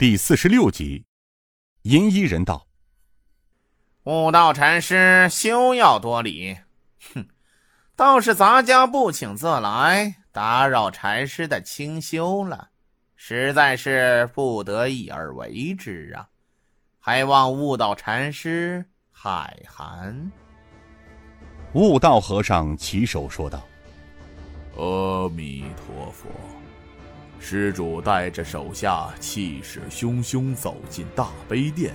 [0.00, 1.04] 第四十六集，
[1.82, 2.66] 银衣人道
[4.04, 6.56] ：“悟道禅师休要多礼，
[7.12, 7.28] 哼，
[7.96, 12.70] 倒是咱家不请自来，打扰禅师的清修了，
[13.14, 16.26] 实在是不得已而为之啊！
[16.98, 20.32] 还望悟道禅师海涵。”
[21.74, 23.62] 悟道和尚起手说道
[24.78, 26.26] ：“阿弥陀佛。”
[27.42, 31.94] 施主带着手下气势汹汹走进大悲殿，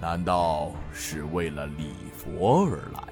[0.00, 3.02] 难道是为了礼佛而来？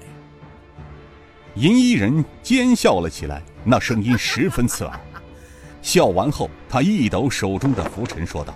[1.55, 4.99] 银衣人尖笑了起来，那声音十分刺耳。
[5.81, 8.55] 笑完后，他一抖手中的拂尘，说道：“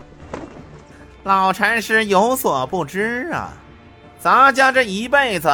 [1.25, 3.51] 老禅师有所不知啊，
[4.17, 5.49] 咱家这一辈子，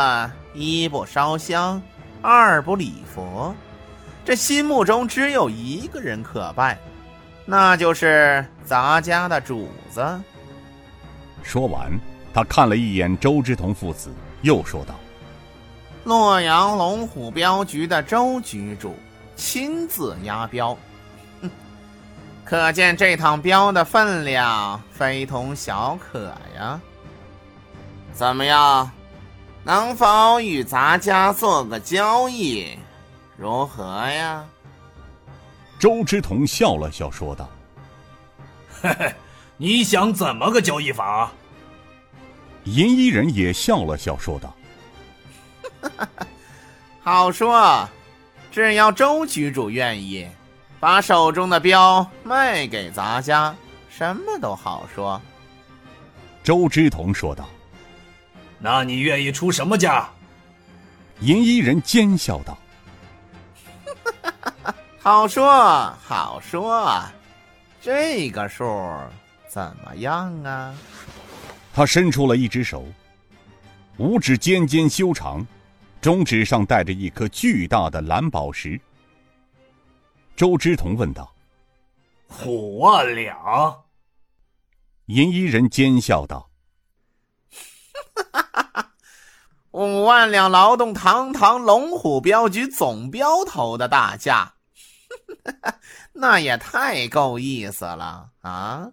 [0.53, 1.81] 一不烧香，
[2.21, 3.53] 二不礼佛，
[4.23, 6.77] 这心目中只有一个人可拜。”
[7.45, 10.21] 那就是咱家的主子。
[11.43, 11.91] 说完，
[12.33, 14.09] 他看了一眼周之同父子，
[14.43, 14.95] 又说道
[16.05, 18.95] ：“洛阳龙虎镖局的周局主
[19.35, 20.77] 亲自押镖，
[21.41, 21.49] 哼，
[22.45, 26.79] 可见这趟镖的分量非同小可呀。
[28.13, 28.89] 怎么样，
[29.65, 32.77] 能否与咱家做个交易，
[33.35, 34.45] 如何呀？”
[35.83, 37.49] 周之同笑了笑，说道
[38.81, 39.13] ：“嘿嘿，
[39.57, 41.29] 你想怎么个交易法？”
[42.63, 44.55] 银衣人也笑了笑，说道
[47.03, 47.85] ：“好说，
[48.49, 50.25] 只要周局主愿意，
[50.79, 53.53] 把手中的镖卖给咱家，
[53.89, 55.21] 什么都好说。”
[56.45, 57.49] 周之同说道
[58.57, 60.09] ：“那你愿意出什么价？”
[61.19, 62.57] 银衣人奸笑道。
[65.03, 65.45] 好说
[66.07, 67.03] 好说，
[67.81, 68.63] 这个数
[69.49, 70.73] 怎么样啊？
[71.73, 72.85] 他伸出了一只手，
[73.97, 75.45] 五指尖尖修长，
[75.99, 78.79] 中指上戴着一颗巨大的蓝宝石。
[80.37, 81.35] 周之同问道
[82.47, 83.83] ：“五万两？”
[85.07, 86.49] 银衣人奸笑道
[89.71, 94.53] ：“五万两劳动堂堂龙虎镖局总镖头的大价。”
[96.13, 98.91] 那也太够意思了啊！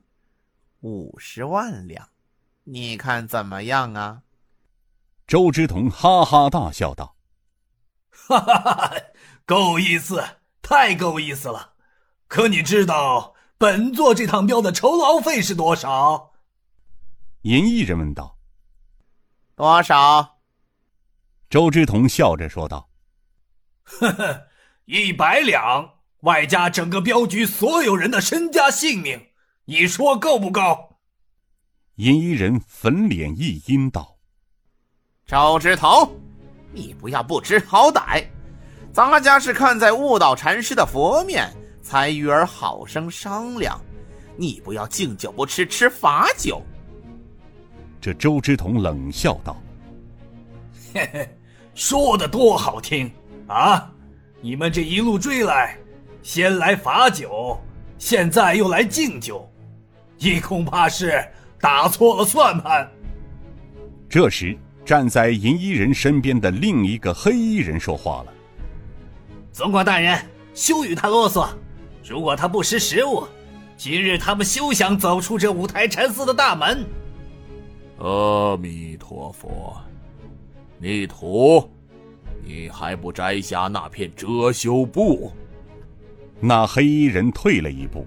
[0.81, 2.08] 五十万两，
[2.64, 4.22] 你看怎么样啊？
[5.26, 7.16] 周之同哈哈大笑道
[8.10, 8.92] ：“哈哈哈，
[9.44, 10.25] 够意思，
[10.62, 11.75] 太够意思了！
[12.28, 16.32] 可你知道本座这趟镖的酬劳费是多少？”
[17.42, 18.38] 银翼人问道
[19.54, 20.38] ：“多少？”
[21.50, 22.91] 周之同笑着说道
[23.82, 24.48] ：“呵呵，
[24.84, 29.19] 一百两。”外加整个镖局所有人的身家性命，
[29.64, 30.97] 你说够不够？
[31.97, 34.16] 银衣人粉脸一阴道
[35.26, 36.14] ：“赵之同，
[36.72, 38.25] 你不要不知好歹！
[38.92, 43.80] 咱家是看在悟道禅师的佛面，才与尔好生商量。
[44.36, 46.62] 你不要敬酒不吃吃罚酒。”
[48.00, 49.56] 这周之彤冷笑道
[50.92, 51.38] ：“嘿嘿，
[51.75, 53.10] 说的多好听
[53.47, 53.91] 啊！
[54.42, 55.78] 你们这一路追来。”
[56.22, 57.58] 先来罚酒，
[57.98, 59.48] 现在又来敬酒，
[60.19, 61.25] 你恐怕是
[61.60, 62.88] 打错了算盘。
[64.08, 68.32] 这时，站在银衣人身边的另一个黑衣人说话了
[69.53, 70.19] ：“总管大人，
[70.53, 71.48] 休与他啰嗦。
[72.04, 73.26] 如果他不识时务，
[73.76, 76.84] 今日他们休想走出这五台禅寺的大门。”
[77.98, 79.76] 阿弥陀佛，
[80.78, 81.70] 逆徒，
[82.42, 85.32] 你还不摘下那片遮羞布？
[86.41, 88.06] 那黑衣人退了一步，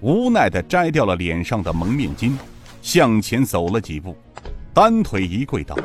[0.00, 2.32] 无奈的摘掉了脸上的蒙面巾，
[2.80, 4.16] 向前走了几步，
[4.72, 5.76] 单腿一跪道：“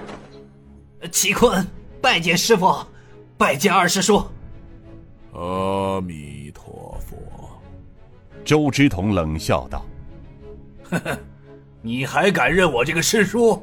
[1.11, 1.65] 齐坤，
[1.99, 2.85] 拜见师傅，
[3.35, 4.23] 拜见二师叔。”
[5.33, 7.17] 阿弥陀佛。
[8.43, 9.83] 周之同冷笑道
[10.87, 11.17] ：“呵呵，
[11.81, 13.61] 你还敢认我这个师叔？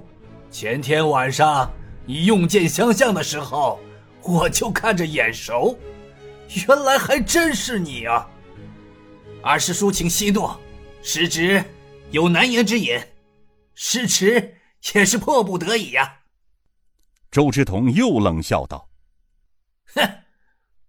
[0.50, 1.70] 前天晚上
[2.05, 3.78] 你用剑相向的时候，
[4.22, 5.78] 我就看着眼熟。”
[6.66, 8.28] 原来还真是你啊！
[9.43, 10.50] 二师叔，请息怒，
[11.02, 11.64] 师侄
[12.10, 13.00] 有难言之隐，
[13.75, 14.56] 师侄
[14.94, 16.19] 也是迫不得已呀。
[17.31, 18.88] 周之同又冷笑道
[19.94, 20.02] ：“哼，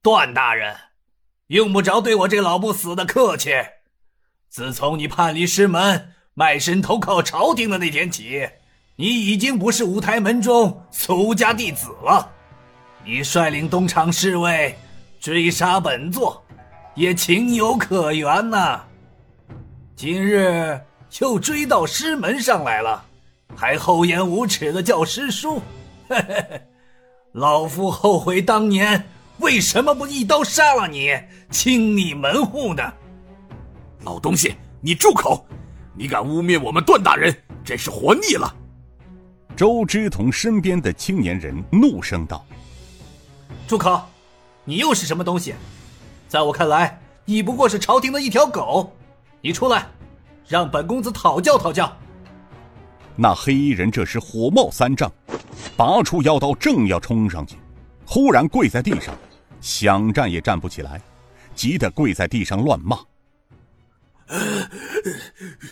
[0.02, 0.76] 段大人，
[1.48, 3.52] 用不着对我这老不死的客气。
[4.50, 8.50] 自从你叛离师门，卖身投靠朝廷的那天起，
[8.98, 12.30] 你已经不是五台门中俗家弟子了。
[13.06, 14.78] 你率领东厂侍卫。”
[15.24, 16.44] 追杀本座，
[16.96, 18.84] 也情有可原呐。
[19.96, 20.78] 今日
[21.22, 23.02] 又追到师门上来了，
[23.56, 25.62] 还厚颜无耻的叫师叔，
[26.10, 26.62] 嘿嘿嘿！
[27.32, 29.02] 老夫后悔当年
[29.38, 31.18] 为什么不一刀杀了你，
[31.50, 32.84] 清你门户呢？
[34.02, 35.46] 老东西，你住口！
[35.96, 37.34] 你敢污蔑我们段大人，
[37.64, 38.54] 真是活腻了！
[39.56, 42.46] 周之同身边的青年人怒声道
[43.66, 44.02] ：“住口！
[44.66, 45.56] 你又是什么东西？
[46.28, 48.96] 在我看来，你不过是朝廷的一条狗。
[49.42, 49.88] 你出来，
[50.48, 51.96] 让本公子讨教讨教。”
[53.16, 55.12] 那黑衣人这时火冒三丈，
[55.78, 57.58] 拔出腰刀，正要冲上去，
[58.06, 59.14] 忽然跪在地上，
[59.62, 61.00] 想站也站不起来，
[61.54, 62.98] 急得跪在地上乱骂：“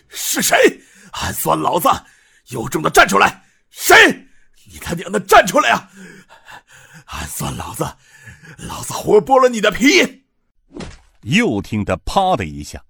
[0.10, 0.56] 是谁？
[1.14, 1.90] 暗算老子！
[2.50, 3.44] 有种的站出来！
[3.70, 3.96] 谁？
[4.72, 5.90] 你他娘的站出来啊！
[7.06, 7.86] 暗算老子！
[8.58, 10.24] 老子活剥了你的皮！”
[11.24, 12.84] 又听得啪的一下，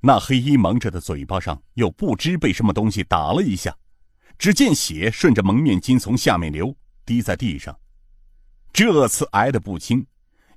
[0.00, 3.76] 那黑衣蒙着的嘴巴上又不知被什么东西打了一下。
[4.36, 7.78] 只见血顺着蒙面巾从下面流，滴在地上。
[8.72, 10.04] 这次挨得不轻，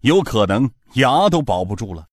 [0.02, 2.08] 有可能牙都保不住了。